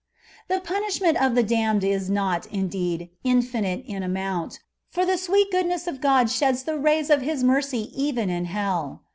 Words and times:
The 0.47 0.59
punishment 0.59 1.21
of 1.21 1.35
the 1.35 1.43
damned 1.43 1.83
is 1.83 2.09
not, 2.09 2.47
indeed, 2.47 3.11
infinite 3.23 3.83
in 3.85 4.01
amount; 4.01 4.57
for 4.89 5.05
the 5.05 5.15
sweet 5.15 5.51
goodness 5.51 5.85
of 5.85 6.01
God 6.01 6.31
sheds 6.31 6.63
the 6.63 6.79
rays 6.79 7.11
of 7.11 7.21
His 7.21 7.43
mercy 7.43 7.91
even 7.95 8.27
in 8.31 8.45
hell. 8.45 9.03